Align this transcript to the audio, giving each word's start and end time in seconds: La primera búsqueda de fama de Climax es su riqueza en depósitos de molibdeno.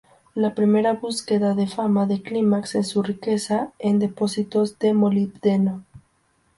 La 0.33 0.55
primera 0.55 0.93
búsqueda 0.93 1.53
de 1.53 1.67
fama 1.67 2.07
de 2.07 2.23
Climax 2.23 2.73
es 2.73 2.87
su 2.87 3.03
riqueza 3.03 3.71
en 3.77 3.99
depósitos 3.99 4.79
de 4.79 4.93
molibdeno. 4.95 5.85